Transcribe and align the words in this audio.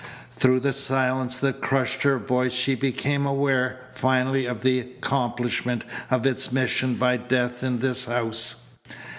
Through 0.31 0.61
the 0.61 0.73
silence 0.73 1.37
that 1.37 1.61
crushed 1.61 2.01
her 2.01 2.17
voice 2.17 2.53
she 2.53 2.73
became 2.73 3.23
aware 3.27 3.81
finally 3.91 4.47
of 4.47 4.61
the 4.61 4.79
accomplishment 4.79 5.85
of 6.09 6.25
its 6.25 6.51
mission 6.51 6.95
by 6.95 7.17
death 7.17 7.61
in 7.63 7.81
this 7.81 8.05
house. 8.05 8.65